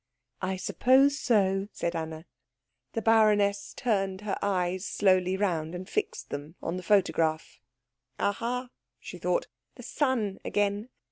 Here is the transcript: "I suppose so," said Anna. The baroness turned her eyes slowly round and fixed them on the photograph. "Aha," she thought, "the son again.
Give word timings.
"I 0.41 0.55
suppose 0.57 1.19
so," 1.19 1.67
said 1.73 1.95
Anna. 1.95 2.25
The 2.93 3.03
baroness 3.03 3.71
turned 3.77 4.21
her 4.21 4.35
eyes 4.41 4.83
slowly 4.83 5.37
round 5.37 5.75
and 5.75 5.87
fixed 5.87 6.31
them 6.31 6.55
on 6.59 6.77
the 6.77 6.81
photograph. 6.81 7.59
"Aha," 8.17 8.71
she 8.99 9.19
thought, 9.19 9.45
"the 9.75 9.83
son 9.83 10.39
again. 10.43 10.89